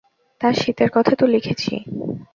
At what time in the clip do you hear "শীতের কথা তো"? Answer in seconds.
0.53-1.25